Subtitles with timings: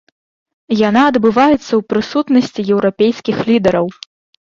[0.89, 3.87] Яна адбываецца ў прысутнасці еўрапейскіх лідараў.